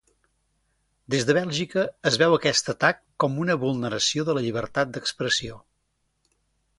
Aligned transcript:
Des 1.13 1.25
de 1.29 1.33
Bèlgica, 1.37 1.83
es 2.11 2.15
veu 2.21 2.37
aquest 2.37 2.71
atac 2.73 3.03
com 3.25 3.35
una 3.43 3.57
vulneració 3.65 4.25
de 4.31 4.35
la 4.39 4.43
llibertat 4.47 4.97
d'expressió. 4.97 5.61